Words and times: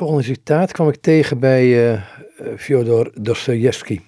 volgende 0.00 0.24
citaat 0.24 0.72
kwam 0.72 0.88
ik 0.88 1.00
tegen 1.00 1.38
bij 1.38 1.92
uh, 1.92 2.00
Fyodor 2.56 3.10
Dostoevsky. 3.14 4.00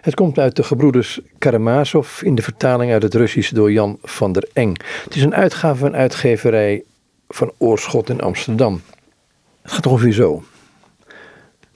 Het 0.00 0.14
komt 0.14 0.38
uit 0.38 0.56
de 0.56 0.62
gebroeders 0.62 1.20
Karamazov 1.38 2.22
in 2.22 2.34
de 2.34 2.42
vertaling 2.42 2.92
uit 2.92 3.02
het 3.02 3.14
Russisch 3.14 3.52
door 3.52 3.72
Jan 3.72 3.98
van 4.02 4.32
der 4.32 4.48
Eng. 4.52 4.76
Het 5.04 5.14
is 5.14 5.22
een 5.22 5.34
uitgave 5.34 5.76
van 5.76 5.96
uitgeverij 5.96 6.82
van 7.28 7.52
Oorschot 7.58 8.08
in 8.08 8.20
Amsterdam. 8.20 8.82
Het 9.62 9.72
gaat 9.72 9.86
ongeveer 9.86 10.12
zo. 10.12 10.44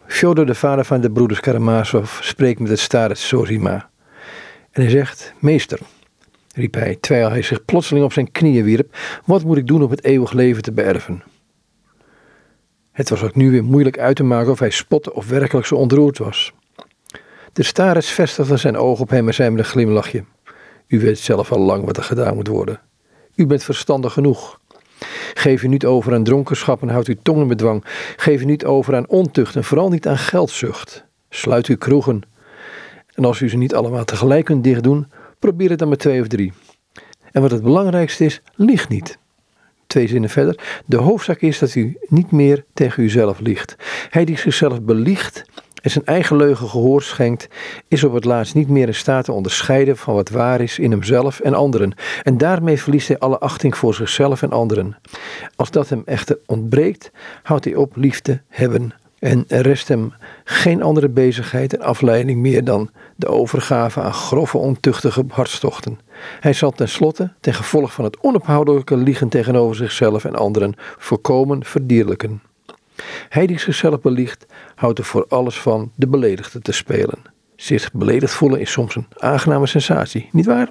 Fyodor, 0.06 0.46
de 0.46 0.54
vader 0.54 0.84
van 0.84 1.00
de 1.00 1.10
broeders 1.10 1.40
Karamazov, 1.40 2.20
spreekt 2.20 2.60
met 2.60 2.70
het 2.70 2.80
starets 2.80 3.28
Sozima. 3.28 3.90
En 4.70 4.82
hij 4.82 4.90
zegt, 4.90 5.32
meester, 5.38 5.78
riep 6.54 6.74
hij, 6.74 6.96
terwijl 7.00 7.30
hij 7.30 7.42
zich 7.42 7.64
plotseling 7.64 8.04
op 8.04 8.12
zijn 8.12 8.30
knieën 8.30 8.64
wierp, 8.64 8.96
wat 9.24 9.44
moet 9.44 9.56
ik 9.56 9.66
doen 9.66 9.82
om 9.82 9.90
het 9.90 10.04
eeuwig 10.04 10.32
leven 10.32 10.62
te 10.62 10.72
beërven? 10.72 11.22
Het 13.00 13.08
was 13.08 13.22
ook 13.22 13.34
nu 13.34 13.50
weer 13.50 13.64
moeilijk 13.64 13.98
uit 13.98 14.16
te 14.16 14.22
maken 14.22 14.50
of 14.50 14.58
hij 14.58 14.70
spotte 14.70 15.14
of 15.14 15.28
werkelijk 15.28 15.66
zo 15.66 15.74
ontroerd 15.74 16.18
was. 16.18 16.52
De 17.52 17.62
starets 17.62 18.10
vestigde 18.10 18.56
zijn 18.56 18.76
oog 18.76 19.00
op 19.00 19.10
hem 19.10 19.26
en 19.26 19.34
zei 19.34 19.50
met 19.50 19.58
een 19.58 19.64
glimlachje, 19.64 20.24
u 20.86 21.00
weet 21.00 21.18
zelf 21.18 21.52
al 21.52 21.58
lang 21.58 21.84
wat 21.84 21.96
er 21.96 22.02
gedaan 22.02 22.34
moet 22.34 22.48
worden. 22.48 22.80
U 23.34 23.46
bent 23.46 23.64
verstandig 23.64 24.12
genoeg. 24.12 24.60
Geef 25.34 25.62
u 25.62 25.68
niet 25.68 25.86
over 25.86 26.14
aan 26.14 26.24
dronkenschap 26.24 26.82
en 26.82 26.88
houd 26.88 27.06
uw 27.06 27.14
tong 27.22 27.40
in 27.40 27.48
bedwang. 27.48 27.84
Geef 28.16 28.40
u 28.40 28.44
niet 28.44 28.64
over 28.64 28.96
aan 28.96 29.08
ontucht 29.08 29.56
en 29.56 29.64
vooral 29.64 29.88
niet 29.88 30.08
aan 30.08 30.18
geldzucht. 30.18 31.04
Sluit 31.28 31.66
uw 31.66 31.76
kroegen. 31.76 32.22
En 33.14 33.24
als 33.24 33.40
u 33.40 33.48
ze 33.48 33.56
niet 33.56 33.74
allemaal 33.74 34.04
tegelijk 34.04 34.44
kunt 34.44 34.64
dichtdoen, 34.64 35.06
probeer 35.38 35.70
het 35.70 35.78
dan 35.78 35.88
met 35.88 35.98
twee 35.98 36.20
of 36.20 36.26
drie. 36.26 36.52
En 37.32 37.42
wat 37.42 37.50
het 37.50 37.62
belangrijkste 37.62 38.24
is, 38.24 38.42
lieg 38.54 38.88
niet. 38.88 39.18
Twee 39.90 40.08
zinnen 40.08 40.30
verder. 40.30 40.82
De 40.86 40.96
hoofdzaak 40.96 41.40
is 41.40 41.58
dat 41.58 41.74
u 41.74 41.98
niet 42.08 42.30
meer 42.30 42.64
tegen 42.74 43.02
uzelf 43.02 43.40
liegt. 43.40 43.76
Hij 44.10 44.24
die 44.24 44.38
zichzelf 44.38 44.82
beliegt 44.82 45.44
en 45.82 45.90
zijn 45.90 46.04
eigen 46.04 46.36
leugen 46.36 46.68
gehoor 46.68 47.02
schenkt, 47.02 47.48
is 47.88 48.04
op 48.04 48.12
het 48.12 48.24
laatst 48.24 48.54
niet 48.54 48.68
meer 48.68 48.86
in 48.86 48.94
staat 48.94 49.24
te 49.24 49.32
onderscheiden 49.32 49.96
van 49.96 50.14
wat 50.14 50.28
waar 50.28 50.60
is 50.60 50.78
in 50.78 50.90
hemzelf 50.90 51.40
en 51.40 51.54
anderen. 51.54 51.94
En 52.22 52.38
daarmee 52.38 52.80
verliest 52.80 53.08
hij 53.08 53.18
alle 53.18 53.38
achting 53.38 53.76
voor 53.76 53.94
zichzelf 53.94 54.42
en 54.42 54.52
anderen. 54.52 54.96
Als 55.56 55.70
dat 55.70 55.88
hem 55.88 56.02
echter 56.04 56.38
ontbreekt, 56.46 57.10
houdt 57.42 57.64
hij 57.64 57.74
op 57.74 57.96
liefde 57.96 58.40
hebben. 58.48 58.92
En 59.20 59.44
rest 59.48 59.88
hem 59.88 60.12
geen 60.44 60.82
andere 60.82 61.08
bezigheid 61.08 61.74
en 61.74 61.80
afleiding 61.80 62.40
meer 62.40 62.64
dan 62.64 62.90
de 63.16 63.26
overgave 63.26 64.00
aan 64.00 64.14
grove, 64.14 64.58
ontuchtige 64.58 65.24
hartstochten. 65.28 65.98
Hij 66.40 66.52
zal 66.52 66.70
tenslotte, 66.70 67.32
ten 67.40 67.54
gevolge 67.54 67.92
van 67.92 68.04
het 68.04 68.20
onophoudelijke 68.20 68.96
liegen 68.96 69.28
tegenover 69.28 69.76
zichzelf 69.76 70.24
en 70.24 70.34
anderen, 70.34 70.74
voorkomen 70.98 71.64
verdierlijken. 71.64 72.42
Hij 73.28 73.46
die 73.46 73.58
zichzelf 73.58 74.00
beliegt, 74.00 74.46
houdt 74.74 74.98
er 74.98 75.04
voor 75.04 75.26
alles 75.28 75.60
van 75.60 75.90
de 75.94 76.06
beledigde 76.06 76.60
te 76.60 76.72
spelen. 76.72 77.18
Zich 77.56 77.92
beledigd 77.92 78.32
voelen 78.32 78.60
is 78.60 78.72
soms 78.72 78.96
een 78.96 79.06
aangename 79.18 79.66
sensatie, 79.66 80.28
nietwaar? 80.32 80.68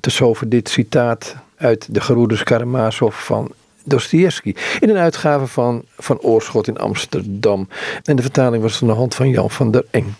Tot 0.00 0.12
zover 0.12 0.48
dit 0.48 0.68
citaat 0.68 1.36
uit 1.56 1.94
de 1.94 2.00
Geroeders 2.00 2.42
Karamazov 2.42 3.24
van 3.24 3.52
Dostoevsky. 3.88 4.54
In 4.80 4.88
een 4.88 4.96
uitgave 4.96 5.46
van 5.46 5.84
Van 5.98 6.20
Oorschot 6.20 6.68
in 6.68 6.78
Amsterdam. 6.78 7.68
En 8.02 8.16
de 8.16 8.22
vertaling 8.22 8.62
was 8.62 8.76
van 8.76 8.88
de 8.88 8.94
hand 8.94 9.14
van 9.14 9.28
Jan 9.28 9.50
van 9.50 9.70
der 9.70 9.84
Eng. 9.90 10.16